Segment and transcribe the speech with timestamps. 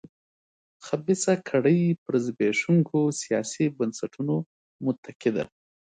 [0.85, 4.35] خبیثه کړۍ پر زبېښونکو سیاسي بنسټونو
[4.85, 5.43] متکي ده.